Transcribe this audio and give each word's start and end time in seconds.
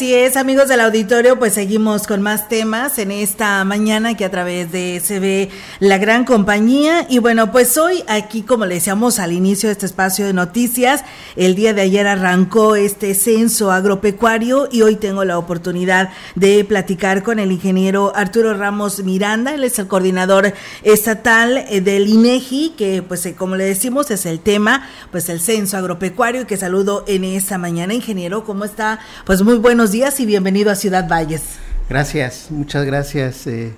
Así 0.00 0.14
es, 0.14 0.38
amigos 0.38 0.68
del 0.68 0.80
auditorio, 0.80 1.38
pues 1.38 1.52
seguimos 1.52 2.06
con 2.06 2.22
más 2.22 2.48
temas 2.48 2.96
en 2.96 3.10
esta 3.10 3.62
mañana 3.64 4.16
que 4.16 4.24
a 4.24 4.30
través 4.30 4.72
de 4.72 5.02
ve 5.20 5.50
la 5.78 5.98
gran 5.98 6.24
compañía. 6.24 7.04
Y 7.10 7.18
bueno, 7.18 7.52
pues 7.52 7.76
hoy 7.76 8.02
aquí, 8.08 8.40
como 8.40 8.64
le 8.64 8.76
decíamos 8.76 9.18
al 9.18 9.32
inicio 9.32 9.68
de 9.68 9.74
este 9.74 9.84
espacio 9.84 10.24
de 10.24 10.32
noticias, 10.32 11.04
el 11.36 11.54
día 11.54 11.74
de 11.74 11.82
ayer 11.82 12.06
arrancó 12.06 12.76
este 12.76 13.12
censo 13.12 13.72
agropecuario 13.72 14.70
y 14.72 14.80
hoy 14.80 14.96
tengo 14.96 15.22
la 15.26 15.36
oportunidad 15.36 16.08
de 16.34 16.64
platicar 16.64 17.22
con 17.22 17.38
el 17.38 17.52
ingeniero 17.52 18.14
Arturo 18.16 18.54
Ramos 18.54 19.04
Miranda, 19.04 19.52
él 19.52 19.64
es 19.64 19.78
el 19.78 19.86
coordinador 19.86 20.54
estatal 20.82 21.58
eh, 21.68 21.82
del 21.82 22.08
INEGI, 22.08 22.70
que 22.70 23.02
pues 23.02 23.26
eh, 23.26 23.34
como 23.34 23.54
le 23.54 23.64
decimos 23.64 24.10
es 24.10 24.24
el 24.24 24.40
tema, 24.40 24.88
pues 25.10 25.28
el 25.28 25.42
censo 25.42 25.76
agropecuario 25.76 26.40
y 26.40 26.44
que 26.46 26.56
saludo 26.56 27.04
en 27.06 27.24
esta 27.24 27.58
mañana. 27.58 27.92
Ingeniero, 27.92 28.44
¿cómo 28.44 28.64
está? 28.64 29.00
Pues 29.26 29.42
muy 29.42 29.58
buenos 29.58 29.89
días 29.92 30.20
y 30.20 30.26
bienvenido 30.26 30.70
a 30.70 30.74
Ciudad 30.74 31.08
Valles. 31.08 31.42
Gracias, 31.88 32.46
muchas 32.50 32.84
gracias. 32.84 33.46
Eh, 33.46 33.72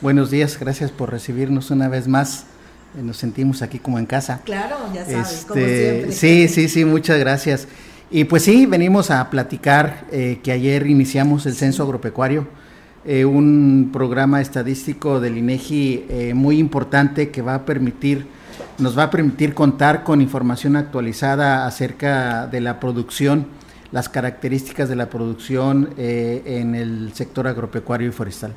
buenos 0.00 0.30
días, 0.30 0.58
gracias 0.60 0.90
por 0.90 1.10
recibirnos 1.10 1.70
una 1.70 1.88
vez 1.88 2.06
más. 2.06 2.44
Eh, 2.96 3.02
nos 3.02 3.16
sentimos 3.16 3.62
aquí 3.62 3.78
como 3.78 3.98
en 3.98 4.06
casa. 4.06 4.42
Claro, 4.44 4.76
ya 4.94 5.04
sabes, 5.04 5.44
como 5.48 5.60
este, 5.60 5.92
siempre. 5.92 6.12
Sí, 6.12 6.48
sí, 6.48 6.68
sí, 6.68 6.84
muchas 6.84 7.18
gracias. 7.18 7.66
Y 8.10 8.24
pues 8.24 8.44
sí, 8.44 8.66
venimos 8.66 9.10
a 9.10 9.28
platicar 9.30 10.04
eh, 10.12 10.38
que 10.42 10.52
ayer 10.52 10.86
iniciamos 10.86 11.46
el 11.46 11.54
censo 11.54 11.82
agropecuario, 11.82 12.46
un 13.04 13.90
programa 13.92 14.40
estadístico 14.40 15.20
del 15.20 15.38
INEGI 15.38 16.32
muy 16.34 16.58
importante 16.58 17.30
que 17.30 17.40
va 17.40 17.54
a 17.54 17.64
permitir, 17.64 18.26
nos 18.78 18.98
va 18.98 19.04
a 19.04 19.10
permitir 19.10 19.54
contar 19.54 20.02
con 20.02 20.20
información 20.20 20.74
actualizada 20.74 21.68
acerca 21.68 22.48
de 22.48 22.60
la 22.60 22.80
producción 22.80 23.46
las 23.92 24.08
características 24.08 24.88
de 24.88 24.96
la 24.96 25.08
producción 25.08 25.94
eh, 25.96 26.42
en 26.44 26.74
el 26.74 27.12
sector 27.14 27.46
agropecuario 27.46 28.08
y 28.08 28.12
forestal. 28.12 28.54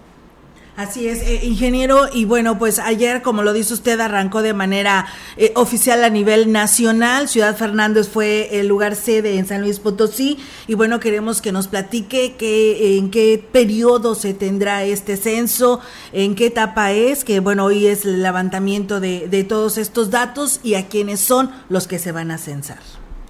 Así 0.79 1.09
es, 1.09 1.21
eh, 1.23 1.41
ingeniero, 1.43 2.07
y 2.13 2.23
bueno, 2.23 2.57
pues 2.57 2.79
ayer, 2.79 3.21
como 3.21 3.43
lo 3.43 3.51
dice 3.51 3.73
usted, 3.73 3.99
arrancó 3.99 4.41
de 4.41 4.53
manera 4.53 5.07
eh, 5.35 5.51
oficial 5.57 6.05
a 6.05 6.09
nivel 6.09 6.53
nacional. 6.53 7.27
Ciudad 7.27 7.57
Fernández 7.57 8.07
fue 8.07 8.61
el 8.61 8.67
lugar 8.69 8.95
sede 8.95 9.37
en 9.37 9.45
San 9.45 9.59
Luis 9.59 9.79
Potosí, 9.79 10.37
y 10.67 10.75
bueno, 10.75 11.01
queremos 11.01 11.41
que 11.41 11.51
nos 11.51 11.67
platique 11.67 12.35
que, 12.37 12.97
en 12.97 13.11
qué 13.11 13.43
periodo 13.51 14.15
se 14.15 14.33
tendrá 14.33 14.85
este 14.85 15.17
censo, 15.17 15.81
en 16.13 16.33
qué 16.33 16.45
etapa 16.45 16.93
es, 16.93 17.25
que 17.25 17.41
bueno, 17.41 17.65
hoy 17.65 17.87
es 17.87 18.05
el 18.05 18.23
levantamiento 18.23 19.01
de, 19.01 19.27
de 19.27 19.43
todos 19.43 19.77
estos 19.77 20.11
datos 20.11 20.61
y 20.63 20.75
a 20.75 20.87
quiénes 20.87 21.19
son 21.19 21.51
los 21.67 21.87
que 21.87 21.99
se 21.99 22.13
van 22.13 22.31
a 22.31 22.37
censar. 22.37 22.79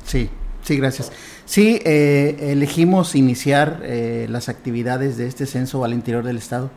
Sí, 0.05 0.29
sí, 0.69 0.77
gracias. 0.77 1.11
Sí, 1.45 1.81
eh, 1.83 2.51
elegimos 2.51 3.15
iniciar 3.15 3.79
eh, 3.81 4.27
las 4.29 4.49
actividades 4.49 5.17
de 5.17 5.25
este 5.25 5.47
censo 5.47 5.83
al 5.83 5.93
interior 5.93 6.23
del 6.23 6.37
estado. 6.37 6.69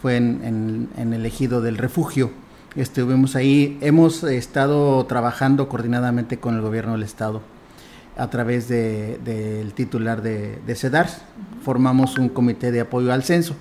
Fue 0.00 0.16
en, 0.16 0.88
el 0.96 1.26
ejido 1.26 1.60
del 1.60 1.76
refugio. 1.76 2.30
Estuvimos 2.76 3.34
ahí. 3.34 3.76
Hemos 3.80 4.22
estado 4.22 5.04
trabajando 5.06 5.68
coordinadamente 5.68 6.38
con 6.38 6.54
el 6.54 6.60
gobierno 6.60 6.92
del 6.92 7.02
estado 7.02 7.42
a 8.16 8.30
través 8.30 8.68
del 8.68 9.72
titular 9.74 10.22
de, 10.22 10.60
de 10.64 10.74
CEDARS. 10.76 11.22
Formamos 11.64 12.16
un 12.18 12.28
comité 12.28 12.70
de 12.70 12.82
apoyo 12.82 13.12
al 13.12 13.24
censo. 13.24 13.56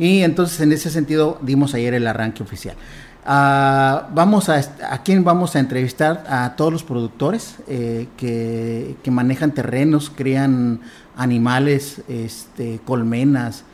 Y 0.00 0.22
entonces 0.22 0.60
en 0.60 0.72
ese 0.72 0.90
sentido 0.90 1.38
dimos 1.42 1.74
ayer 1.74 1.94
el 1.94 2.08
arranque 2.08 2.42
oficial. 2.42 2.76
Ah, 3.24 4.08
vamos 4.14 4.48
a, 4.48 4.60
a 4.90 5.02
quién 5.02 5.22
vamos 5.24 5.54
a 5.54 5.58
entrevistar 5.58 6.24
a 6.28 6.56
todos 6.56 6.72
los 6.72 6.82
productores 6.82 7.56
eh, 7.66 8.08
que, 8.16 8.96
manejan 9.10 9.52
terrenos, 9.52 10.10
crían 10.14 10.80
animales, 11.16 12.02
este, 12.08 12.80
colmenas 12.84 13.64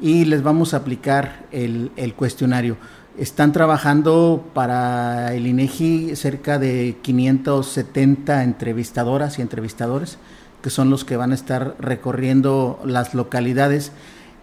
y 0.00 0.24
les 0.24 0.42
vamos 0.42 0.74
a 0.74 0.78
aplicar 0.78 1.46
el, 1.52 1.90
cuestionario. 2.16 2.76
Están 3.18 3.52
trabajando 3.52 4.44
para 4.54 5.34
el 5.34 5.46
INEGI 5.46 6.14
cerca 6.14 6.58
de 6.58 6.96
570 7.02 8.44
entrevistadoras 8.44 9.38
y 9.38 9.42
entrevistadores 9.42 10.18
que 10.62 10.70
son 10.70 10.90
los 10.90 11.04
que 11.04 11.16
van 11.16 11.32
a 11.32 11.34
estar 11.34 11.76
recorriendo 11.78 12.80
las 12.84 13.14
localidades 13.14 13.92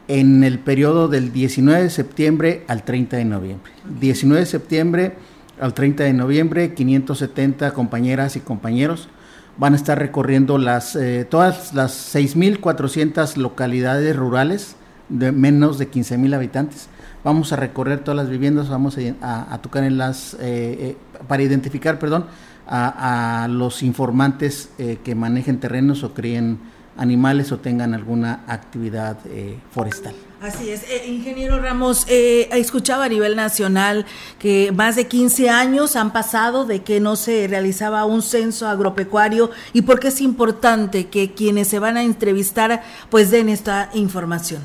en 0.07 0.43
el 0.43 0.59
periodo 0.59 1.07
del 1.07 1.31
19 1.31 1.83
de 1.83 1.89
septiembre 1.89 2.63
al 2.67 2.83
30 2.83 3.17
de 3.17 3.25
noviembre. 3.25 3.71
19 3.99 4.41
de 4.41 4.45
septiembre 4.45 5.13
al 5.59 5.73
30 5.73 6.03
de 6.03 6.13
noviembre, 6.13 6.73
570 6.73 7.71
compañeras 7.71 8.35
y 8.35 8.39
compañeros 8.41 9.09
van 9.57 9.73
a 9.73 9.75
estar 9.77 9.97
recorriendo 9.97 10.57
las, 10.57 10.95
eh, 10.95 11.25
todas 11.29 11.73
las 11.73 12.13
6.400 12.13 13.37
localidades 13.37 14.15
rurales 14.15 14.75
de 15.09 15.31
menos 15.31 15.77
de 15.77 15.89
15.000 15.89 16.35
habitantes. 16.35 16.89
Vamos 17.23 17.53
a 17.53 17.55
recorrer 17.55 17.99
todas 18.03 18.17
las 18.17 18.29
viviendas, 18.29 18.69
vamos 18.69 18.97
a, 19.21 19.57
tocar 19.61 19.83
en 19.83 19.97
las, 19.97 20.35
eh, 20.35 20.37
eh, 20.41 20.97
para 21.27 21.41
identificar, 21.41 21.97
perdón, 21.97 22.25
a, 22.67 23.43
a 23.43 23.47
los 23.47 23.81
informantes 23.83 24.69
que 25.03 25.15
manejen 25.15 25.59
terrenos 25.59 26.03
o 26.03 26.13
críen 26.13 26.59
animales 26.97 27.51
o 27.51 27.57
tengan 27.59 27.93
alguna 27.93 28.43
actividad 28.47 29.17
eh, 29.25 29.57
forestal. 29.71 30.15
Así 30.41 30.69
es, 30.69 30.83
eh, 30.83 31.07
ingeniero 31.07 31.59
Ramos, 31.59 32.05
eh, 32.07 32.49
escuchaba 32.51 33.05
a 33.05 33.09
nivel 33.09 33.35
nacional 33.35 34.05
que 34.37 34.71
más 34.71 34.95
de 34.95 35.07
15 35.07 35.49
años 35.49 35.95
han 35.95 36.13
pasado 36.13 36.65
de 36.65 36.83
que 36.83 36.99
no 36.99 37.15
se 37.15 37.47
realizaba 37.47 38.05
un 38.05 38.21
censo 38.21 38.67
agropecuario 38.67 39.49
y 39.73 39.81
por 39.81 39.99
qué 39.99 40.09
es 40.09 40.21
importante 40.21 41.07
que 41.07 41.33
quienes 41.33 41.69
se 41.69 41.79
van 41.79 41.97
a 41.97 42.03
entrevistar 42.03 42.83
pues 43.09 43.31
den 43.31 43.49
esta 43.49 43.89
información. 43.95 44.61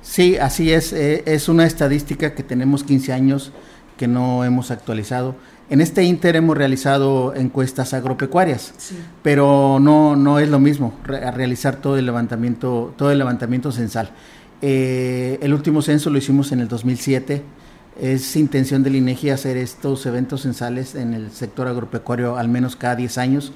Sí, 0.00 0.38
así 0.38 0.72
es, 0.72 0.92
eh, 0.92 1.22
es 1.26 1.48
una 1.48 1.66
estadística 1.66 2.34
que 2.34 2.42
tenemos 2.42 2.82
15 2.84 3.12
años 3.12 3.52
que 4.00 4.08
no 4.08 4.42
hemos 4.42 4.70
actualizado 4.70 5.36
en 5.70 5.80
este 5.80 6.02
Inter 6.02 6.34
hemos 6.34 6.56
realizado 6.56 7.32
encuestas 7.36 7.94
agropecuarias, 7.94 8.74
pero 9.22 9.78
no, 9.80 10.16
no 10.16 10.40
es 10.40 10.48
lo 10.48 10.58
mismo 10.58 10.94
realizar 11.04 11.76
todo 11.76 11.96
el 11.96 12.06
levantamiento, 12.06 12.92
todo 12.98 13.12
el 13.12 13.18
levantamiento 13.18 13.70
censal. 13.70 14.10
Eh, 14.62 15.38
el 15.40 15.54
último 15.54 15.80
censo 15.80 16.10
lo 16.10 16.18
hicimos 16.18 16.50
en 16.50 16.58
el 16.58 16.66
2007. 16.66 17.44
Es 18.00 18.34
intención 18.34 18.82
del 18.82 18.96
INEGI 18.96 19.30
hacer 19.30 19.56
estos 19.56 20.04
eventos 20.06 20.42
censales 20.42 20.96
en 20.96 21.14
el 21.14 21.30
sector 21.30 21.68
agropecuario 21.68 22.36
al 22.36 22.48
menos 22.48 22.74
cada 22.74 22.96
10 22.96 23.18
años. 23.18 23.52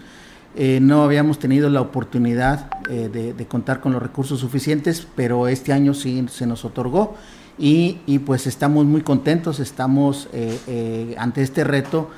Eh, 0.55 0.78
no 0.81 1.03
habíamos 1.03 1.41
tenido 1.41 1.69
la 1.69 1.81
oportunidad 1.81 2.71
eh, 2.88 3.11
de, 3.12 3.34
de, 3.34 3.47
contar 3.47 3.81
con 3.81 3.93
los 3.93 4.00
recursos 4.00 4.38
suficientes, 4.38 5.05
pero 5.16 5.49
este 5.49 5.72
año 5.72 5.94
sí 5.94 6.25
se 6.31 6.47
nos 6.47 6.65
otorgó 6.65 7.16
y, 7.59 8.19
pues 8.21 8.47
estamos 8.47 8.85
muy 8.85 9.03
contentos, 9.03 9.61
estamos 9.61 10.29
eh, 10.33 10.59
eh, 10.67 11.15
ante 11.19 11.43
este 11.43 11.63
reto 11.63 12.11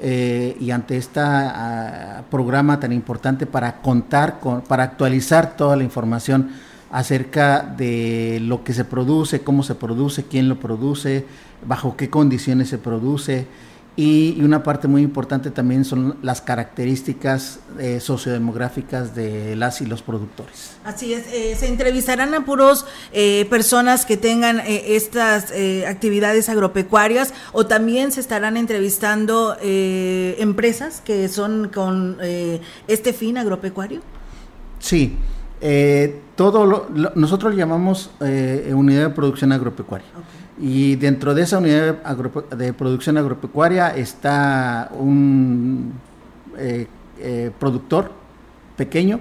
eh, 0.00 0.56
y 0.60 0.70
ante 0.70 0.96
este 0.96 1.20
programa 2.30 2.78
tan 2.78 2.92
importante 2.92 3.46
para 3.46 3.80
contar, 3.80 4.38
con, 4.40 4.62
para 4.62 4.84
actualizar 4.84 5.56
toda 5.56 5.76
la 5.76 5.82
información 5.84 6.50
acerca 6.92 7.62
de 7.62 8.38
lo 8.40 8.62
que 8.62 8.72
se 8.72 8.84
produce, 8.84 9.42
cómo 9.42 9.64
se 9.64 9.74
produce, 9.74 10.24
quién 10.24 10.48
lo 10.48 10.60
produce, 10.60 11.26
bajo 11.66 11.96
qué 11.96 12.08
condiciones 12.08 12.68
se 12.68 12.78
produce, 12.78 13.48
y, 13.96 14.40
una 14.42 14.62
parte 14.64 14.88
muy 14.88 15.02
importante 15.02 15.50
también 15.50 15.84
son 15.84 16.16
las 16.22 16.40
características 16.40 17.60
eh, 17.78 18.00
sociodemográficas 18.00 19.14
de 19.14 19.54
las 19.54 19.80
y 19.80 19.86
los 19.86 20.02
productores. 20.02 20.76
Así 20.84 21.14
es, 21.14 21.26
eh, 21.32 21.54
se 21.56 21.68
entrevistarán 21.68 22.34
a 22.34 22.44
puros 22.44 22.86
eh, 23.12 23.46
personas 23.48 24.04
que 24.04 24.16
tengan 24.16 24.60
estas 24.66 25.52
actividades 25.86 26.48
agropecuarias 26.48 27.32
o 27.52 27.66
también 27.66 28.10
se 28.10 28.20
estarán 28.20 28.56
entrevistando 28.56 29.56
empresas 29.60 31.00
que 31.00 31.28
son 31.28 31.68
con 31.68 32.18
este 32.88 33.12
fin 33.12 33.38
agropecuario. 33.38 34.00
Sí, 34.78 35.16
todo 36.34 36.66
lo, 36.66 36.88
nosotros 37.14 37.52
lo 37.52 37.58
llamamos 37.58 38.10
unidad 38.20 39.08
de 39.08 39.10
producción 39.10 39.52
agropecuaria. 39.52 40.08
Y 40.60 40.96
dentro 40.96 41.34
de 41.34 41.42
esa 41.42 41.58
unidad 41.58 41.96
de 42.56 42.72
producción 42.72 43.18
agropecuaria 43.18 43.94
está 43.96 44.90
un 44.96 45.92
eh, 46.56 46.86
eh, 47.20 47.50
productor 47.58 48.12
pequeño 48.76 49.20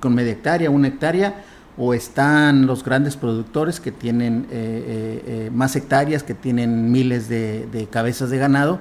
con 0.00 0.14
media 0.14 0.32
hectárea, 0.32 0.70
una 0.70 0.88
hectárea, 0.88 1.44
o 1.76 1.92
están 1.92 2.66
los 2.66 2.82
grandes 2.82 3.16
productores 3.16 3.80
que 3.80 3.92
tienen 3.92 4.46
eh, 4.50 5.50
más 5.52 5.76
hectáreas, 5.76 6.22
que 6.22 6.34
tienen 6.34 6.90
miles 6.90 7.28
de, 7.28 7.88
cabezas 7.90 8.30
de 8.30 8.38
ganado, 8.38 8.80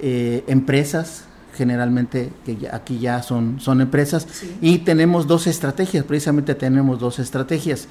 empresas 0.00 1.24
generalmente 1.54 2.30
que 2.44 2.68
aquí 2.70 2.98
ya 2.98 3.22
son, 3.22 3.58
son 3.60 3.80
empresas. 3.80 4.26
Y 4.60 4.78
tenemos 4.78 5.26
dos 5.26 5.46
estrategias, 5.46 6.04
precisamente 6.04 6.54
tenemos 6.54 7.00
dos 7.00 7.18
estrategias 7.18 7.88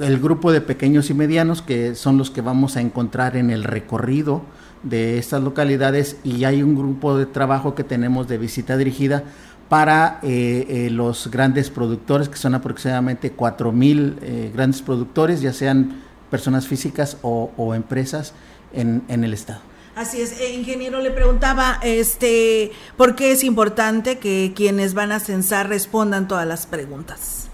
el 0.00 0.18
grupo 0.18 0.52
de 0.52 0.60
pequeños 0.60 1.10
y 1.10 1.14
medianos 1.14 1.62
que 1.62 1.94
son 1.94 2.18
los 2.18 2.30
que 2.30 2.40
vamos 2.40 2.76
a 2.76 2.80
encontrar 2.80 3.36
en 3.36 3.50
el 3.50 3.64
recorrido 3.64 4.42
de 4.82 5.18
estas 5.18 5.42
localidades 5.42 6.16
y 6.24 6.44
hay 6.44 6.62
un 6.62 6.74
grupo 6.74 7.16
de 7.16 7.26
trabajo 7.26 7.74
que 7.74 7.84
tenemos 7.84 8.28
de 8.28 8.38
visita 8.38 8.76
dirigida 8.76 9.24
para 9.68 10.18
eh, 10.22 10.66
eh, 10.68 10.90
los 10.90 11.30
grandes 11.30 11.70
productores, 11.70 12.28
que 12.28 12.36
son 12.36 12.56
aproximadamente 12.56 13.30
4 13.30 13.70
mil 13.70 14.18
eh, 14.20 14.50
grandes 14.52 14.82
productores, 14.82 15.40
ya 15.40 15.52
sean 15.52 16.02
personas 16.28 16.66
físicas 16.66 17.18
o, 17.22 17.72
empresas 17.74 18.34
en, 18.72 19.04
el 19.08 19.32
Estado. 19.32 19.60
Así 19.94 20.20
es, 20.20 20.34
ingeniero, 20.52 21.00
le 21.00 21.10
preguntaba, 21.10 21.78
este, 21.82 22.72
¿por 22.96 23.14
qué 23.14 23.32
es 23.32 23.44
importante 23.44 24.18
que 24.18 24.52
quienes 24.56 24.94
van 24.94 25.12
a 25.12 25.20
censar 25.20 25.68
respondan 25.68 26.26
todas 26.26 26.46
las 26.46 26.66
preguntas? 26.66 27.48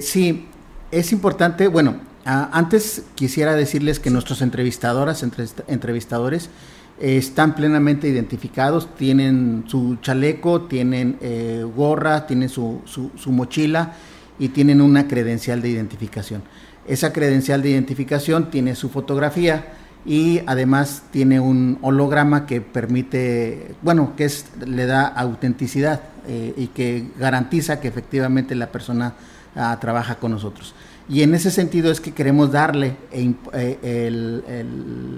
sí, 0.00 0.46
es 0.98 1.12
importante, 1.12 1.68
bueno, 1.68 1.96
antes 2.24 3.04
quisiera 3.14 3.54
decirles 3.54 4.00
que 4.00 4.10
nuestros 4.10 4.42
entrevistadoras, 4.42 5.22
entrevistadores, 5.68 6.50
están 6.98 7.54
plenamente 7.54 8.08
identificados, 8.08 8.94
tienen 8.96 9.64
su 9.66 9.96
chaleco, 10.00 10.62
tienen 10.62 11.18
eh, 11.20 11.64
gorra, 11.76 12.26
tienen 12.26 12.48
su, 12.48 12.80
su, 12.86 13.32
mochila 13.32 13.92
y 14.38 14.48
tienen 14.48 14.80
una 14.80 15.06
credencial 15.06 15.60
de 15.60 15.68
identificación. 15.68 16.42
Esa 16.88 17.12
credencial 17.12 17.62
de 17.62 17.70
identificación 17.70 18.50
tiene 18.50 18.74
su 18.74 18.88
fotografía 18.88 19.74
y 20.06 20.40
además 20.46 21.02
tiene 21.10 21.38
un 21.38 21.78
holograma 21.82 22.46
que 22.46 22.60
permite, 22.60 23.74
bueno, 23.82 24.14
que 24.16 24.24
es, 24.24 24.46
le 24.64 24.86
da 24.86 25.06
autenticidad 25.06 26.00
eh, 26.26 26.54
y 26.56 26.68
que 26.68 27.08
garantiza 27.18 27.80
que 27.80 27.88
efectivamente 27.88 28.54
la 28.54 28.72
persona 28.72 29.14
ah, 29.54 29.76
trabaja 29.80 30.14
con 30.14 30.30
nosotros. 30.30 30.74
Y 31.08 31.22
en 31.22 31.34
ese 31.34 31.50
sentido 31.50 31.90
es 31.90 32.00
que 32.00 32.12
queremos 32.12 32.52
darle 32.52 32.96
eh, 33.12 34.64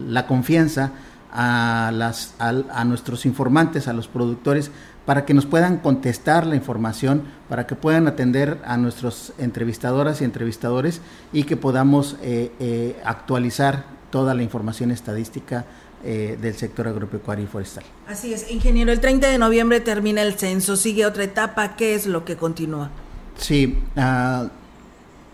la 0.09 0.27
confianza 0.27 0.93
a, 1.33 1.91
las, 1.95 2.35
a, 2.39 2.85
nuestros 2.85 3.27
informantes, 3.27 3.89
a 3.89 3.93
los 3.93 4.09
productores, 4.09 4.71
para 5.05 5.25
que 5.25 5.35
nos 5.35 5.47
puedan 5.47 5.79
contestar 5.79 6.47
la 6.47 6.57
información, 6.57 7.23
para 7.49 7.67
que 7.67 7.75
puedan 7.75 8.07
atender 8.09 8.59
a 8.65 8.77
nuestros 8.77 9.33
entrevistadoras 9.39 10.21
y 10.21 10.25
entrevistadores 10.25 11.01
y 11.33 11.45
que 11.45 11.57
podamos 11.57 12.17
eh, 12.23 12.53
eh, 12.61 13.01
actualizar 13.05 13.87
toda 14.11 14.35
la 14.35 14.43
información 14.43 14.91
estadística 14.91 15.65
eh, 16.05 16.39
del 16.41 16.55
sector 16.55 16.89
agropecuario 16.89 17.45
y 17.45 17.49
forestal. 17.49 17.85
Así 18.07 18.33
es, 18.33 18.51
ingeniero, 18.51 18.93
el 18.93 19.01
30 19.01 19.29
de 19.29 19.39
noviembre 19.39 19.81
termina 19.81 20.23
el 20.23 20.35
censo, 20.35 20.77
sigue 20.77 21.07
otra 21.07 21.25
etapa, 21.25 21.77
¿qué 21.77 21.95
es 21.95 22.07
lo 22.07 22.25
que 22.25 22.37
continúa? 22.37 22.91
Sí, 23.37 23.79
uh, 23.97 24.49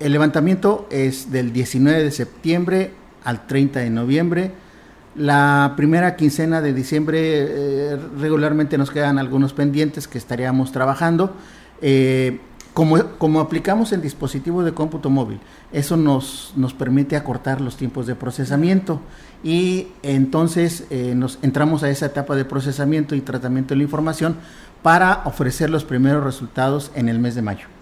el 0.01 0.13
levantamiento 0.13 0.87
es 0.91 1.31
del 1.31 1.53
19 1.53 2.03
de 2.03 2.11
septiembre 2.11 2.93
al 3.25 3.47
30 3.47 3.81
de 3.81 3.91
noviembre 3.91 4.53
la 5.17 5.75
primera 5.77 6.17
quincena 6.17 6.61
de 6.61 6.73
diciembre 6.73 7.21
eh, 7.23 7.99
regularmente 8.19 8.77
nos 8.79 8.91
quedan 8.91 9.19
algunos 9.19 9.53
pendientes 9.53 10.09
que 10.09 10.19
estaríamos 10.19 10.73
trabajando. 10.73 11.33
Eh, 11.81 12.41
como, 12.73 13.01
como, 13.19 13.39
aplicamos 13.39 13.93
el 13.93 14.03
dispositivo 14.03 14.65
de 14.65 14.75
cómputo 14.75 15.09
móvil, 15.09 15.39
eso 15.73 15.97
nos, 15.97 16.53
nos 16.57 16.75
permite 16.75 17.15
acortar 17.15 17.61
los 17.61 17.77
tiempos 17.77 18.09
de 18.09 18.17
procesamiento 18.17 19.01
y 19.45 19.89
entonces 20.03 20.85
eh, 20.91 21.15
nos 21.15 21.39
entramos 21.43 21.85
a 21.85 21.91
esa 21.91 22.07
etapa 22.07 22.35
de 22.35 22.45
procesamiento 22.45 23.15
y 23.15 23.21
tratamiento 23.21 23.75
de 23.75 23.79
la 23.79 23.85
información 23.85 24.37
para 24.83 25.23
ofrecer 25.25 25.71
los 25.71 25.85
primeros 25.85 26.25
resultados 26.25 26.91
en 26.97 27.09
el 27.09 27.21
mes 27.21 27.37
de 27.37 27.43
mayo. 27.43 27.74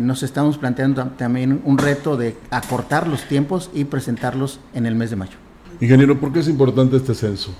Nos 0.00 0.22
estamos 0.22 0.58
planteando 0.58 1.04
también 1.16 1.60
un 1.64 1.78
reto 1.78 2.16
de 2.16 2.36
acortar 2.50 3.06
los 3.06 3.26
tiempos 3.28 3.70
y 3.74 3.84
presentarlos 3.84 4.60
en 4.74 4.86
el 4.86 4.94
mes 4.94 5.10
de 5.10 5.16
mayo. 5.16 5.36
Ingeniero, 5.80 6.18
¿por 6.18 6.32
qué 6.32 6.40
es 6.40 6.48
importante 6.48 6.96
este 6.96 7.14
censo? 7.14 7.54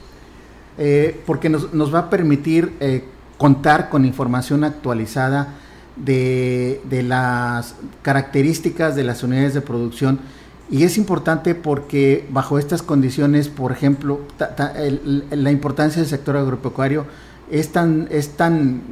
Eh, 0.77 1.21
porque 1.27 1.49
nos, 1.49 1.95
va 1.95 2.01
a 2.01 2.11
permitir 2.11 2.73
eh, 2.81 3.05
contar 3.39 3.91
con 3.91 4.05
información 4.05 4.65
actualizada 4.65 5.55
de, 5.97 6.81
las 7.07 7.77
características 8.03 8.97
de 8.97 9.05
las 9.05 9.23
unidades 9.23 9.55
de 9.55 9.61
producción 9.61 10.19
y 10.69 10.83
es 10.83 10.97
importante 10.97 11.55
porque 11.55 12.27
bajo 12.31 12.59
estas 12.59 12.83
condiciones, 12.83 13.49
por 13.49 13.71
ejemplo, 13.71 14.21
la 15.31 15.51
importancia 15.53 16.01
del 16.01 16.09
sector 16.09 16.37
agropecuario 16.37 17.05
es 17.51 17.71
tan, 17.71 18.09
es 18.11 18.31
tan 18.31 18.83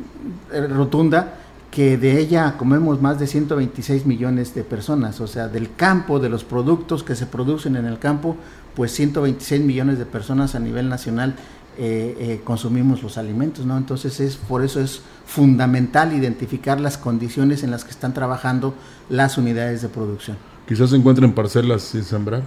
eh, 0.53 0.67
rotunda 0.69 1.39
que 1.73 1.97
de 1.97 2.21
ella 2.21 2.57
comemos 2.59 3.01
más 3.01 3.19
de 3.19 3.27
126 3.27 4.05
millones 4.05 4.55
de 4.55 4.63
personas, 4.63 5.21
o 5.23 5.27
sea, 5.27 5.49
del 5.49 5.75
campo, 5.75 6.21
de 6.21 6.29
los 6.29 6.45
productos 6.45 7.03
que 7.03 7.17
se 7.17 7.25
producen 7.25 7.77
en 7.77 7.87
el 7.87 7.99
campo, 7.99 8.37
pues 8.77 8.93
126 8.93 9.63
millones 9.63 9.99
de 9.99 10.05
personas 10.05 10.55
a 10.55 10.61
nivel 10.61 10.91
nacional 10.91 11.35
eh, 11.79 12.15
eh, 12.19 12.41
consumimos 12.45 13.03
los 13.03 13.17
alimentos, 13.17 13.65
¿no? 13.65 13.79
Entonces 13.79 14.21
es 14.21 14.37
por 14.37 14.63
eso 14.63 14.81
es 14.81 15.01
fundamental 15.25 16.13
identificar 16.13 16.79
las 16.79 16.99
condiciones 16.99 17.63
en 17.63 17.71
las 17.71 17.85
que 17.85 17.91
están 17.91 18.13
trabajando 18.13 18.75
las 19.09 19.39
unidades 19.39 19.81
de 19.81 19.89
producción. 19.89 20.37
Quizás 20.69 20.91
se 20.91 20.97
encuentren 20.97 21.33
parcelas 21.33 21.81
sin 21.85 22.05
sembrar. 22.05 22.43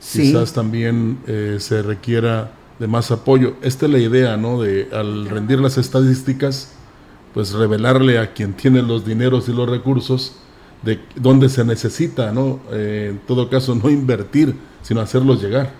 Quizás 0.00 0.52
también 0.52 1.18
eh, 1.26 1.56
se 1.58 1.82
requiera 1.82 2.52
de 2.78 2.86
más 2.86 3.10
apoyo. 3.10 3.54
Esta 3.62 3.86
es 3.86 3.92
la 3.92 3.98
idea, 3.98 4.36
¿no? 4.36 4.62
De 4.62 4.88
al 4.92 5.28
rendir 5.28 5.58
las 5.58 5.78
estadísticas, 5.78 6.75
pues 7.36 7.52
revelarle 7.52 8.18
a 8.18 8.32
quien 8.32 8.54
tiene 8.54 8.80
los 8.80 9.04
dineros 9.04 9.46
y 9.50 9.52
los 9.52 9.68
recursos 9.68 10.36
de 10.82 11.00
dónde 11.16 11.50
se 11.50 11.66
necesita, 11.66 12.32
¿no? 12.32 12.60
Eh, 12.72 13.08
en 13.10 13.18
todo 13.26 13.50
caso, 13.50 13.74
no 13.74 13.90
invertir, 13.90 14.56
sino 14.80 15.02
hacerlos 15.02 15.42
llegar. 15.42 15.70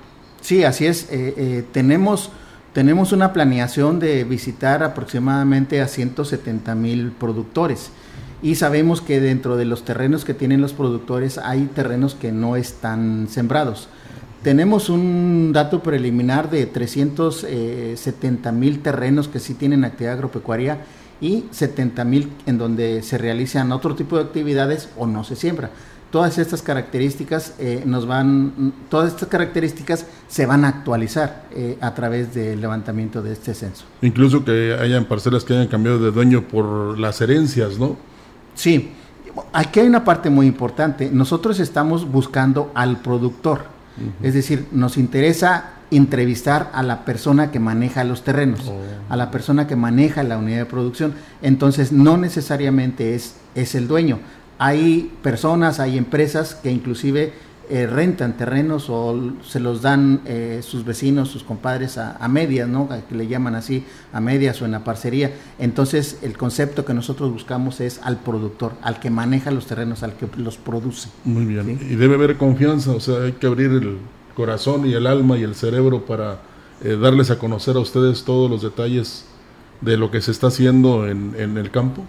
Sí, 0.43 0.65
así 0.65 0.85
es. 0.85 1.05
Eh, 1.05 1.33
eh, 1.39 1.65
tenemos, 1.73 2.29
tenemos 2.75 3.13
una 3.13 3.33
planeación 3.33 3.99
de 3.99 4.25
visitar 4.25 4.83
aproximadamente 4.83 5.81
a 5.81 5.89
170 5.89 6.75
mil 6.75 7.13
productores 7.13 7.91
y 8.43 8.57
sabemos 8.57 9.01
que 9.01 9.19
dentro 9.19 9.57
de 9.57 9.65
los 9.65 9.83
terrenos 9.83 10.27
que 10.27 10.35
tienen 10.35 10.61
los 10.61 10.75
productores 10.75 11.39
hay 11.39 11.71
terrenos 11.75 12.15
que 12.15 12.33
no 12.33 12.57
están 12.57 13.29
sembrados. 13.31 13.89
Tenemos 14.43 14.91
un 14.91 15.53
dato 15.55 15.83
preliminar 15.83 16.51
de 16.51 16.67
370 16.67 18.53
mil 18.53 18.81
terrenos 18.81 19.27
que 19.29 19.41
sí 19.41 19.55
tienen 19.55 19.85
actividad 19.85 20.17
agropecuaria 20.17 20.81
y 21.21 21.45
70 21.51 22.05
mil 22.05 22.33
en 22.47 22.59
donde 22.59 23.03
se 23.03 23.19
realizan 23.19 23.73
otro 23.73 23.95
tipo 23.95 24.17
de 24.17 24.25
actividades 24.25 24.89
o 24.97 25.07
no 25.07 25.25
se 25.25 25.37
siembra. 25.37 25.71
Todas 26.11 26.39
estas 26.39 26.63
características 26.63 27.55
eh, 27.59 27.83
nos 27.85 28.07
van, 28.07 28.73
todas 28.89 29.13
estas 29.13 29.29
características 29.29 30.07
se 30.29 30.47
van 30.47 30.65
a 30.65 30.69
actualizar 30.69 31.47
eh, 31.53 31.77
a 31.81 31.95
través 31.95 32.33
del 32.33 32.61
levantamiento 32.61 33.23
de 33.23 33.33
este 33.33 33.55
censo. 33.55 33.85
Incluso 34.03 34.45
que 34.45 34.77
hayan 34.81 35.07
parcelas 35.07 35.45
que 35.45 35.55
hayan 35.55 35.67
cambiado 35.67 35.99
de 35.99 36.13
dueño 36.13 36.43
por 36.43 36.99
las 36.99 37.21
herencias, 37.21 37.79
¿no? 37.79 37.97
Sí, 38.55 38.93
aquí 39.53 39.81
hay 39.81 39.89
una 39.89 40.05
parte 40.05 40.31
muy 40.31 40.47
importante. 40.47 41.11
Nosotros 41.13 41.59
estamos 41.61 42.11
buscando 42.11 42.71
al 42.75 42.99
productor, 42.99 43.75
es 44.23 44.35
decir, 44.35 44.67
nos 44.73 44.99
interesa 44.99 45.76
entrevistar 45.91 46.71
a 46.73 46.83
la 46.83 47.05
persona 47.05 47.51
que 47.51 47.61
maneja 47.61 48.05
los 48.05 48.23
terrenos, 48.23 48.61
oh. 48.69 48.81
a 49.09 49.17
la 49.17 49.31
persona 49.31 49.67
que 49.67 49.77
maneja 49.77 50.23
la 50.23 50.39
unidad 50.39 50.59
de 50.59 50.67
producción. 50.67 51.15
Entonces, 51.43 51.93
no 51.93 52.17
necesariamente 52.17 53.15
es, 53.15 53.37
es 53.55 53.75
el 53.75 53.89
dueño. 53.89 54.19
Hay 54.59 55.13
personas, 55.23 55.81
hay 55.81 55.99
empresas 55.99 56.55
que 56.55 56.71
inclusive 56.71 57.33
eh, 57.69 57.89
rentan 57.89 58.37
terrenos 58.37 58.89
o 58.89 59.33
se 59.45 59.59
los 59.59 59.83
dan 59.83 60.21
eh, 60.25 60.61
sus 60.63 60.85
vecinos, 60.85 61.31
sus 61.31 61.43
compadres 61.43 61.99
a, 61.99 62.29
medias, 62.29 62.69
¿no? 62.69 62.89
que 62.89 63.15
le 63.17 63.27
llaman 63.27 63.57
así, 63.57 63.85
a 64.13 64.21
medias 64.21 64.63
o 64.63 64.67
en 64.67 64.71
la 64.71 64.85
parcería. 64.85 65.33
Entonces, 65.59 66.19
el 66.23 66.37
concepto 66.37 66.85
que 66.85 66.95
nosotros 66.95 67.33
buscamos 67.33 67.81
es 67.81 68.01
al 68.05 68.19
productor, 68.19 68.73
al 68.83 69.01
que 69.01 69.11
maneja 69.11 69.51
los 69.51 69.67
terrenos, 69.67 70.05
al 70.05 70.15
que 70.15 70.29
los 70.37 70.59
produce. 70.59 71.09
Muy 71.25 71.45
bien. 71.45 71.79
Y 71.91 71.97
debe 71.97 72.15
haber 72.15 72.37
confianza, 72.37 72.93
o 72.93 73.01
sea, 73.01 73.25
hay 73.25 73.33
que 73.33 73.49
abrir 73.49 73.73
el, 73.73 73.99
corazón 74.37 74.87
y 74.87 74.93
el 74.93 75.07
alma 75.07 75.39
y 75.39 75.43
el 75.43 75.55
cerebro 75.55 76.05
para 76.05 76.39
eh, 76.85 76.97
darles 77.01 77.31
a 77.31 77.39
conocer 77.39 77.75
a 77.77 77.81
ustedes 77.81 78.23
todos 78.23 78.51
los 78.51 78.63
detalles 78.63 79.25
de 79.81 79.97
lo 79.97 80.11
que 80.11 80.21
se 80.21 80.31
está 80.31 80.49
haciendo 80.49 81.09
en, 81.09 81.35
el 81.57 81.71
campo? 81.71 82.03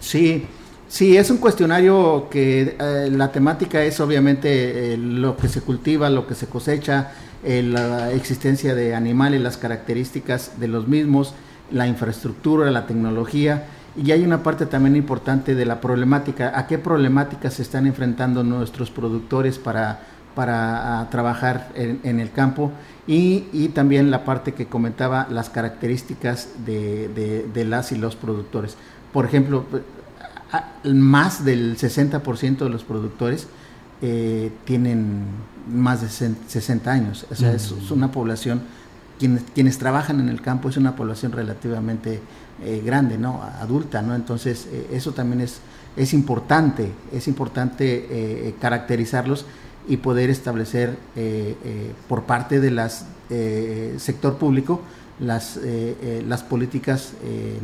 Sí, 0.00 0.46
sí, 0.88 1.16
es 1.16 1.30
un 1.30 1.36
cuestionario 1.36 2.28
que 2.30 2.76
eh, 2.78 3.08
la 3.12 3.30
temática 3.30 3.84
es 3.84 4.00
obviamente 4.00 4.94
eh, 4.94 4.96
lo 4.96 5.36
que 5.36 5.48
se 5.48 5.60
cultiva, 5.60 6.08
lo 6.08 6.26
que 6.26 6.34
se 6.34 6.46
cosecha, 6.46 7.12
la 7.46 8.10
existencia 8.12 8.74
de 8.74 8.94
animales, 8.94 9.42
las 9.42 9.58
características 9.58 10.58
de 10.58 10.66
los 10.66 10.88
mismos, 10.88 11.34
la 11.70 11.86
infraestructura, 11.86 12.70
la 12.70 12.86
tecnología. 12.86 13.66
Y 14.02 14.12
hay 14.12 14.24
una 14.24 14.42
parte 14.42 14.64
también 14.64 14.96
importante 14.96 15.54
de 15.54 15.66
la 15.66 15.78
problemática, 15.78 16.58
a 16.58 16.66
qué 16.66 16.78
problemáticas 16.78 17.52
se 17.52 17.62
están 17.62 17.86
enfrentando 17.86 18.42
nuestros 18.42 18.90
productores 18.90 19.58
para 19.58 20.00
para 20.34 21.08
trabajar 21.10 21.70
en, 21.74 22.20
el 22.20 22.30
campo 22.32 22.72
y, 23.06 23.68
también 23.68 24.10
la 24.10 24.24
parte 24.24 24.52
que 24.52 24.66
comentaba 24.66 25.26
las 25.30 25.50
características 25.50 26.48
de, 26.66 27.66
las 27.68 27.92
y 27.92 27.96
los 27.96 28.16
productores. 28.16 28.76
Por 29.12 29.24
ejemplo, 29.24 29.64
más 30.84 31.44
del 31.44 31.76
60% 31.76 32.58
de 32.58 32.68
los 32.68 32.84
productores 32.84 33.46
eh, 34.02 34.50
tienen 34.64 35.24
más 35.72 36.02
de 36.02 36.08
60 36.08 36.90
años. 36.90 37.26
O 37.30 37.34
sea, 37.34 37.52
es, 37.52 37.70
una 37.90 38.10
población, 38.10 38.62
quienes, 39.18 39.44
quienes 39.54 39.78
trabajan 39.78 40.20
en 40.20 40.28
el 40.28 40.40
campo 40.40 40.68
es 40.68 40.76
una 40.76 40.96
población 40.96 41.32
relativamente 41.32 42.20
eh, 42.62 42.82
grande, 42.84 43.18
¿no? 43.18 43.42
Adulta, 43.60 44.02
¿no? 44.02 44.14
Entonces, 44.14 44.66
eh, 44.70 44.88
eso 44.92 45.12
también 45.12 45.42
es, 45.42 45.60
es 45.96 46.12
importante, 46.12 46.90
es 47.12 47.28
importante 47.28 48.54
caracterizarlos 48.60 49.46
y 49.86 49.98
poder 49.98 50.30
establecer 50.30 50.96
por 52.08 52.24
parte 52.24 52.60
del 52.60 52.80
sector 53.98 54.36
público 54.38 54.80
las, 55.20 55.58
las 56.26 56.42
políticas 56.42 57.12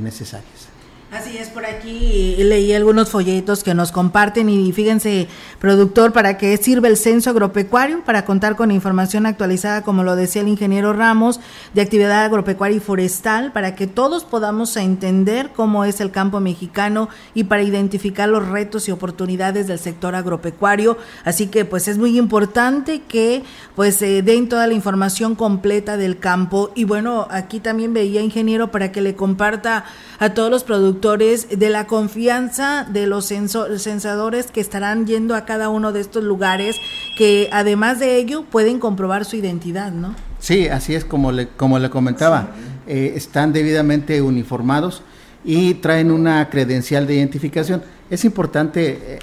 necesarias. 0.02 0.68
Así 1.12 1.38
es, 1.38 1.48
por 1.48 1.66
aquí 1.66 2.36
leí 2.38 2.72
algunos 2.72 3.10
folletos 3.10 3.64
que 3.64 3.74
nos 3.74 3.90
comparten 3.90 4.48
y 4.48 4.70
fíjense, 4.70 5.26
productor, 5.58 6.12
¿para 6.12 6.38
qué 6.38 6.56
sirve 6.56 6.86
el 6.86 6.96
censo 6.96 7.30
agropecuario? 7.30 8.04
Para 8.04 8.24
contar 8.24 8.54
con 8.54 8.70
información 8.70 9.26
actualizada, 9.26 9.82
como 9.82 10.04
lo 10.04 10.14
decía 10.14 10.42
el 10.42 10.46
ingeniero 10.46 10.92
Ramos, 10.92 11.40
de 11.74 11.82
actividad 11.82 12.24
agropecuaria 12.24 12.76
y 12.76 12.80
forestal, 12.80 13.50
para 13.50 13.74
que 13.74 13.88
todos 13.88 14.22
podamos 14.22 14.76
entender 14.76 15.50
cómo 15.52 15.84
es 15.84 16.00
el 16.00 16.12
campo 16.12 16.38
mexicano 16.38 17.08
y 17.34 17.42
para 17.42 17.64
identificar 17.64 18.28
los 18.28 18.46
retos 18.46 18.88
y 18.88 18.92
oportunidades 18.92 19.66
del 19.66 19.80
sector 19.80 20.14
agropecuario. 20.14 20.96
Así 21.24 21.48
que 21.48 21.64
pues 21.64 21.88
es 21.88 21.98
muy 21.98 22.18
importante 22.18 23.02
que 23.02 23.42
pues 23.74 23.98
den 23.98 24.48
toda 24.48 24.68
la 24.68 24.74
información 24.74 25.34
completa 25.34 25.96
del 25.96 26.20
campo. 26.20 26.70
Y 26.76 26.84
bueno, 26.84 27.26
aquí 27.32 27.58
también 27.58 27.92
veía, 27.92 28.20
ingeniero, 28.20 28.70
para 28.70 28.92
que 28.92 29.00
le 29.00 29.16
comparta 29.16 29.86
a 30.20 30.34
todos 30.34 30.52
los 30.52 30.62
productores 30.62 30.99
de 31.00 31.70
la 31.70 31.86
confianza 31.86 32.86
de 32.90 33.06
los 33.06 33.26
censadores 33.26 34.50
que 34.50 34.60
estarán 34.60 35.06
yendo 35.06 35.34
a 35.34 35.44
cada 35.44 35.68
uno 35.68 35.92
de 35.92 36.00
estos 36.00 36.22
lugares, 36.22 36.76
que 37.16 37.48
además 37.52 37.98
de 37.98 38.16
ello 38.16 38.44
pueden 38.44 38.78
comprobar 38.78 39.24
su 39.24 39.36
identidad, 39.36 39.92
¿no? 39.92 40.14
Sí, 40.38 40.68
así 40.68 40.94
es 40.94 41.04
como 41.04 41.32
le, 41.32 41.48
como 41.48 41.78
le 41.78 41.90
comentaba, 41.90 42.50
eh, 42.86 43.12
están 43.16 43.52
debidamente 43.52 44.20
uniformados 44.22 45.02
y 45.44 45.74
traen 45.74 46.10
una 46.10 46.48
credencial 46.50 47.06
de 47.06 47.14
identificación. 47.14 47.82
Es 48.10 48.24
importante, 48.24 48.90
eh, 48.90 49.18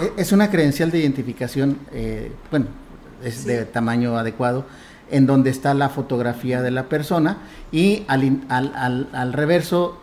eh, 0.00 0.12
es 0.16 0.32
una 0.32 0.50
credencial 0.50 0.90
de 0.90 1.00
identificación, 1.00 1.78
bueno, 2.50 2.66
es 3.22 3.44
de 3.44 3.64
tamaño 3.64 4.16
adecuado, 4.16 4.64
en 5.10 5.26
donde 5.26 5.50
está 5.50 5.74
la 5.74 5.88
fotografía 5.88 6.62
de 6.62 6.70
la 6.70 6.84
persona 6.84 7.38
y 7.72 8.04
al, 8.08 8.40
al, 8.48 8.72
al, 8.74 9.08
al 9.12 9.32
reverso 9.32 9.98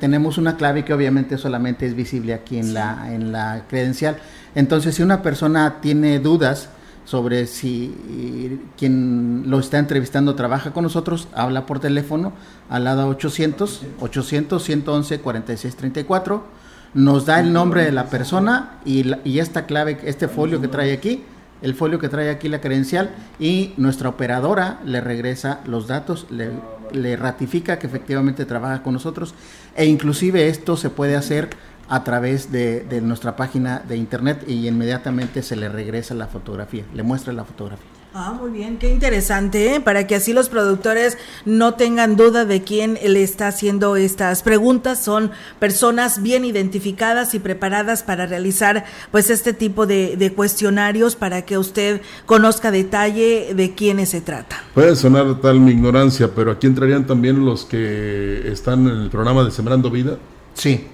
tenemos 0.00 0.38
una 0.38 0.56
clave 0.56 0.84
que 0.84 0.94
obviamente 0.94 1.38
solamente 1.38 1.86
es 1.86 1.94
visible 1.94 2.34
aquí 2.34 2.58
en, 2.58 2.74
la, 2.74 3.12
en 3.12 3.32
la 3.32 3.64
credencial. 3.68 4.18
Entonces, 4.54 4.94
si 4.94 5.02
una 5.02 5.22
persona 5.22 5.80
tiene 5.80 6.18
dudas 6.18 6.68
sobre 7.04 7.46
si 7.46 8.60
quien 8.78 9.44
lo 9.46 9.58
está 9.58 9.78
entrevistando 9.78 10.34
trabaja 10.34 10.72
con 10.72 10.84
nosotros, 10.84 11.28
habla 11.34 11.66
por 11.66 11.80
teléfono 11.80 12.32
al 12.70 12.84
lado 12.84 13.08
800 13.08 13.82
800 14.00 14.62
111 14.62 15.20
4634 15.20 16.62
nos 16.94 17.26
da 17.26 17.40
el 17.40 17.52
nombre 17.52 17.84
de 17.84 17.92
la 17.92 18.06
persona 18.06 18.78
y, 18.84 19.04
y 19.24 19.38
esta 19.38 19.66
clave, 19.66 19.98
este 20.04 20.28
folio 20.28 20.60
que 20.60 20.68
trae 20.68 20.92
aquí, 20.92 21.24
el 21.62 21.74
folio 21.74 21.98
que 21.98 22.08
trae 22.08 22.30
aquí 22.30 22.48
la 22.48 22.60
credencial 22.60 23.10
y 23.38 23.72
nuestra 23.76 24.08
operadora 24.08 24.80
le 24.84 25.00
regresa 25.00 25.60
los 25.64 25.86
datos, 25.86 26.26
le 26.30 27.16
ratifica 27.16 27.78
que 27.78 27.86
efectivamente 27.86 28.44
trabaja 28.44 28.82
con 28.82 28.92
nosotros 28.92 29.34
e 29.76 29.86
inclusive 29.86 30.48
esto 30.48 30.76
se 30.76 30.90
puede 30.90 31.16
hacer 31.16 31.50
a 31.88 32.04
través 32.04 32.50
de, 32.50 33.00
nuestra 33.02 33.36
página 33.36 33.80
de 33.86 33.96
internet 33.96 34.44
y 34.48 34.66
inmediatamente 34.66 35.42
se 35.42 35.56
le 35.56 35.68
regresa 35.68 36.14
la 36.14 36.26
fotografía, 36.26 36.84
le 36.94 37.02
muestra 37.02 37.32
la 37.34 37.44
fotografía. 37.44 38.01
Ah, 38.14 38.36
muy 38.38 38.50
bien, 38.50 38.76
qué 38.76 38.92
interesante, 38.92 39.74
¿eh? 39.74 39.80
para 39.80 40.06
que 40.06 40.14
así 40.14 40.34
los 40.34 40.50
productores 40.50 41.16
no 41.46 41.74
tengan 41.74 42.14
duda 42.14 42.44
de 42.44 42.62
quién 42.62 42.98
le 43.02 43.22
está 43.22 43.48
haciendo 43.48 43.96
estas 43.96 44.42
preguntas. 44.42 45.02
Son 45.02 45.30
personas 45.58 46.20
bien 46.20 46.44
identificadas 46.44 47.32
y 47.32 47.38
preparadas 47.38 48.02
para 48.02 48.26
realizar 48.26 48.84
pues 49.10 49.30
este 49.30 49.54
tipo 49.54 49.86
de, 49.86 50.18
de 50.18 50.30
cuestionarios 50.34 51.16
para 51.16 51.42
que 51.46 51.56
usted 51.56 52.02
conozca 52.26 52.70
detalle 52.70 53.54
de 53.54 53.74
quiénes 53.74 54.10
se 54.10 54.20
trata. 54.20 54.62
Puede 54.74 54.94
sonar 54.94 55.40
tal 55.40 55.60
mi 55.60 55.72
ignorancia, 55.72 56.34
pero 56.34 56.50
aquí 56.50 56.66
entrarían 56.66 57.06
también 57.06 57.46
los 57.46 57.64
que 57.64 58.46
están 58.52 58.88
en 58.88 58.96
el 59.04 59.08
programa 59.08 59.42
de 59.42 59.50
Sembrando 59.50 59.90
Vida. 59.90 60.18
Sí, 60.52 60.86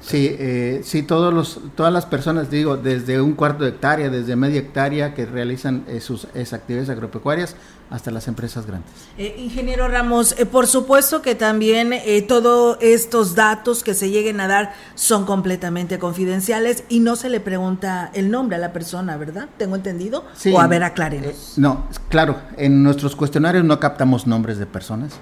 Sí, 0.00 0.28
eh, 0.38 0.80
sí, 0.84 1.02
todos 1.02 1.32
los, 1.34 1.60
todas 1.74 1.92
las 1.92 2.06
personas, 2.06 2.50
digo, 2.50 2.76
desde 2.76 3.20
un 3.20 3.32
cuarto 3.34 3.64
de 3.64 3.70
hectárea, 3.70 4.10
desde 4.10 4.36
media 4.36 4.60
hectárea 4.60 5.14
que 5.14 5.26
realizan 5.26 5.84
eh, 5.88 6.00
sus 6.00 6.26
actividades 6.52 6.88
agropecuarias 6.88 7.56
hasta 7.90 8.10
las 8.10 8.26
empresas 8.28 8.64
grandes. 8.66 8.90
Eh, 9.18 9.34
ingeniero 9.38 9.86
Ramos, 9.88 10.34
eh, 10.38 10.46
por 10.46 10.66
supuesto 10.66 11.20
que 11.20 11.34
también 11.34 11.92
todos 12.26 12.78
estos 12.80 13.34
datos 13.34 13.82
que 13.82 13.94
se 13.94 14.10
lleguen 14.10 14.40
a 14.40 14.48
dar 14.48 14.72
son 14.94 15.24
completamente 15.26 15.98
confidenciales 15.98 16.84
y 16.88 17.00
no 17.00 17.16
se 17.16 17.28
le 17.28 17.40
pregunta 17.40 18.10
el 18.14 18.30
nombre 18.30 18.56
a 18.56 18.58
la 18.58 18.72
persona, 18.72 19.16
¿verdad? 19.16 19.48
¿Tengo 19.58 19.76
entendido? 19.76 20.24
Sí, 20.34 20.52
o 20.52 20.60
a 20.60 20.66
ver, 20.68 20.84
aclárenos. 20.84 21.54
no, 21.56 21.86
claro, 22.08 22.38
en 22.56 22.82
nuestros 22.82 23.16
cuestionarios 23.16 23.64
no 23.64 23.78
captamos 23.80 24.26
nombres 24.26 24.58
de 24.58 24.66
personas. 24.66 25.12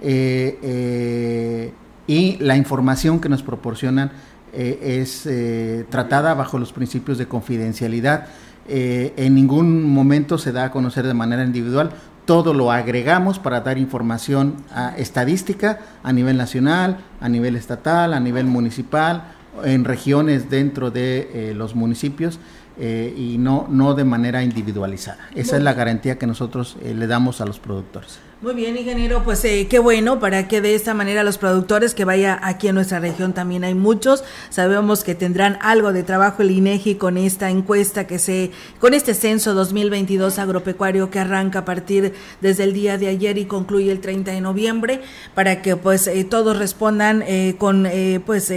eh, 0.00 1.72
y 2.08 2.38
la 2.38 2.56
información 2.56 3.20
que 3.20 3.28
nos 3.28 3.44
proporcionan 3.44 4.10
eh, 4.52 5.00
es 5.00 5.26
eh, 5.26 5.84
tratada 5.90 6.34
bajo 6.34 6.58
los 6.58 6.72
principios 6.72 7.18
de 7.18 7.28
confidencialidad. 7.28 8.26
Eh, 8.66 9.12
en 9.16 9.34
ningún 9.34 9.84
momento 9.84 10.38
se 10.38 10.50
da 10.50 10.64
a 10.64 10.70
conocer 10.70 11.06
de 11.06 11.14
manera 11.14 11.44
individual, 11.44 11.90
todo 12.24 12.54
lo 12.54 12.72
agregamos 12.72 13.38
para 13.38 13.60
dar 13.60 13.78
información 13.78 14.56
estadística 14.98 15.80
a 16.02 16.12
nivel 16.12 16.36
nacional, 16.36 16.98
a 17.20 17.28
nivel 17.28 17.56
estatal, 17.56 18.12
a 18.12 18.20
nivel 18.20 18.46
municipal, 18.46 19.32
en 19.64 19.86
regiones 19.86 20.50
dentro 20.50 20.90
de 20.90 21.54
los 21.56 21.74
municipios 21.74 22.38
y 22.80 23.36
no, 23.38 23.66
no 23.68 23.94
de 23.94 24.04
manera 24.04 24.42
individualizada. 24.42 25.28
Esa 25.34 25.56
es 25.56 25.62
la 25.62 25.74
garantía 25.74 26.18
que 26.18 26.26
nosotros 26.26 26.76
le 26.82 27.06
damos 27.06 27.40
a 27.40 27.46
los 27.46 27.58
productores. 27.58 28.20
Muy 28.40 28.54
bien, 28.54 28.76
ingeniero, 28.76 29.24
pues 29.24 29.44
eh, 29.44 29.66
qué 29.68 29.80
bueno 29.80 30.20
para 30.20 30.46
que 30.46 30.60
de 30.60 30.76
esta 30.76 30.94
manera 30.94 31.24
los 31.24 31.38
productores 31.38 31.92
que 31.92 32.04
vaya 32.04 32.38
aquí 32.40 32.68
en 32.68 32.76
nuestra 32.76 33.00
región 33.00 33.32
también 33.32 33.64
hay 33.64 33.74
muchos. 33.74 34.22
Sabemos 34.48 35.02
que 35.02 35.16
tendrán 35.16 35.58
algo 35.60 35.92
de 35.92 36.04
trabajo 36.04 36.42
el 36.42 36.52
INEGI 36.52 36.94
con 36.94 37.18
esta 37.18 37.50
encuesta 37.50 38.06
que 38.06 38.20
se 38.20 38.52
con 38.78 38.94
este 38.94 39.14
censo 39.14 39.54
2022 39.54 40.38
agropecuario 40.38 41.10
que 41.10 41.18
arranca 41.18 41.58
a 41.58 41.64
partir 41.64 42.14
desde 42.40 42.62
el 42.62 42.74
día 42.74 42.96
de 42.96 43.08
ayer 43.08 43.38
y 43.38 43.46
concluye 43.46 43.90
el 43.90 43.98
30 43.98 44.30
de 44.30 44.40
noviembre 44.40 45.00
para 45.34 45.60
que 45.60 45.74
pues 45.74 46.06
eh, 46.06 46.22
todos 46.22 46.56
respondan 46.56 47.24
eh, 47.26 47.56
con 47.58 47.88
pues 48.24 48.52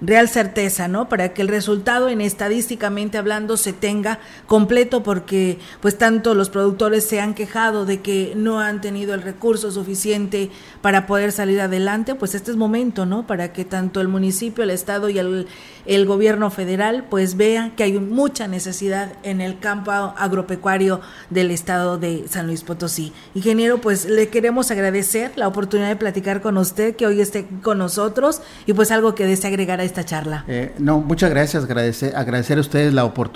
real 0.00 0.28
certeza, 0.28 0.88
¿no? 0.88 1.08
Para 1.08 1.34
que 1.34 1.42
el 1.42 1.48
resultado 1.48 2.08
en 2.08 2.20
estadísticamente 2.20 3.16
hablando 3.16 3.43
se 3.56 3.72
tenga 3.72 4.18
completo 4.46 5.02
porque 5.02 5.58
pues 5.80 5.98
tanto 5.98 6.34
los 6.34 6.50
productores 6.50 7.06
se 7.06 7.20
han 7.20 7.34
quejado 7.34 7.84
de 7.86 8.00
que 8.00 8.32
no 8.36 8.60
han 8.60 8.80
tenido 8.80 9.14
el 9.14 9.22
recurso 9.22 9.70
suficiente 9.70 10.50
para 10.80 11.06
poder 11.06 11.32
salir 11.32 11.60
adelante, 11.60 12.14
pues 12.14 12.34
este 12.34 12.50
es 12.50 12.56
momento, 12.56 13.06
¿no? 13.06 13.26
Para 13.26 13.52
que 13.52 13.64
tanto 13.64 14.00
el 14.00 14.08
municipio, 14.08 14.64
el 14.64 14.70
Estado 14.70 15.08
y 15.08 15.18
el, 15.18 15.46
gobierno 16.06 16.50
federal 16.50 17.06
pues 17.08 17.36
vean 17.36 17.72
que 17.72 17.84
hay 17.84 17.98
mucha 17.98 18.48
necesidad 18.48 19.12
en 19.22 19.40
el 19.40 19.58
campo 19.58 19.90
agropecuario 19.90 21.00
del 21.30 21.50
Estado 21.50 21.98
de 21.98 22.24
San 22.28 22.46
Luis 22.46 22.62
Potosí. 22.62 23.12
Ingeniero, 23.34 23.80
pues 23.80 24.06
le 24.06 24.28
queremos 24.28 24.70
agradecer 24.70 25.32
la 25.36 25.48
oportunidad 25.48 25.88
de 25.88 25.96
platicar 25.96 26.40
con 26.40 26.56
usted, 26.58 26.96
que 26.96 27.06
hoy 27.06 27.20
esté 27.20 27.46
con 27.62 27.78
nosotros 27.78 28.40
y 28.66 28.72
pues 28.72 28.90
algo 28.90 29.14
que 29.14 29.26
desee 29.26 29.48
agregar 29.48 29.80
a 29.80 29.84
esta 29.84 30.04
charla. 30.04 30.44
Eh, 30.48 30.74
no, 30.78 31.00
muchas 31.00 31.30
gracias, 31.30 31.64
agradecer, 31.64 32.14
agradecer 32.16 32.58
a 32.58 32.60
ustedes 32.60 32.92
la 32.94 33.04
oportunidad 33.04 33.33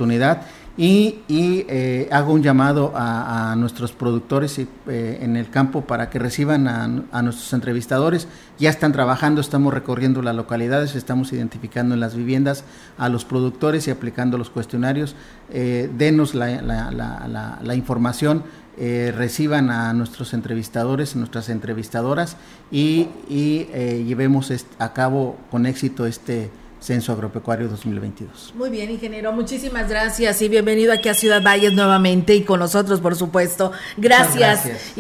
y, 0.79 1.17
eh, 1.29 2.09
hago 2.13 2.33
un 2.33 2.43
llamado 2.45 2.93
a, 2.95 3.57
nuestros 3.57 3.91
productores 3.91 4.61
eh, 4.61 5.19
en 5.21 5.37
el 5.37 5.51
campo 5.51 5.81
para 5.83 6.09
que 6.09 6.21
reciban 6.21 6.69
a, 6.69 6.87
nuestros 7.21 7.53
entrevistadores. 7.53 8.29
Ya 8.61 8.71
están 8.71 8.93
trabajando, 8.93 9.41
estamos 9.41 9.75
recorriendo 9.75 10.23
las 10.23 10.37
localidades, 10.37 10.95
estamos 10.95 11.33
identificando 11.33 11.95
en 11.95 12.01
las 12.01 12.15
viviendas 12.15 12.63
a 12.97 13.09
los 13.09 13.25
productores 13.25 13.89
y 13.89 13.91
aplicando 13.91 14.39
los 14.39 14.51
cuestionarios. 14.51 15.17
Eh, 15.51 15.91
denos 15.99 16.37
la, 16.37 17.75
información, 17.75 18.45
reciban 18.77 19.71
a 19.71 19.93
nuestros 19.95 20.33
entrevistadores, 20.33 21.17
nuestras 21.17 21.49
entrevistadoras 21.49 22.37
y, 22.71 23.09
y 23.29 23.67
llevemos 24.07 24.53
a 24.79 24.93
cabo 24.93 25.37
con 25.51 25.67
éxito 25.67 26.07
este 26.07 26.53
Censo 26.81 27.13
Agropecuario 27.13 27.69
2022. 27.69 28.55
Muy 28.57 28.71
bien, 28.71 28.91
ingeniero, 28.91 29.33
muchísimas 29.33 29.89
gracias 29.89 30.41
y 30.43 30.49
bienvenido 30.49 30.93
aquí 30.93 31.09
a 31.09 31.15
Ciudad 31.15 31.43
Valles 31.43 31.73
nuevamente 31.73 32.35
y 32.35 32.43
con 32.43 32.61
nosotros, 32.61 33.01
por 33.01 33.17
supuesto. 33.17 33.73
Gracias. 33.97 34.95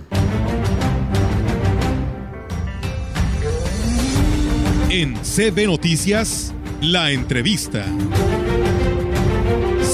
En 4.91 5.15
CB 5.17 5.67
Noticias, 5.67 6.55
la 6.81 7.11
entrevista. 7.11 7.85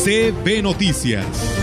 CB 0.04 0.62
Noticias. 0.62 1.53